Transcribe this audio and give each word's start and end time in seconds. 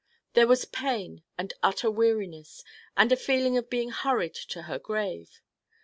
There 0.33 0.47
was 0.47 0.65
pain, 0.65 1.21
and 1.37 1.53
utter 1.61 1.91
weariness, 1.91 2.63
and 2.97 3.11
a 3.11 3.15
feeling 3.15 3.55
of 3.55 3.69
being 3.69 3.91
hurried 3.91 4.33
to 4.49 4.63
her 4.63 4.79
grave. 4.79 5.41